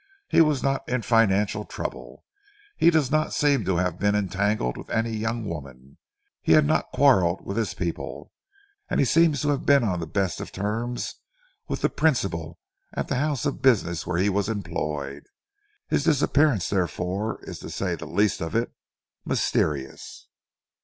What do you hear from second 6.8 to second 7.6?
quarrelled with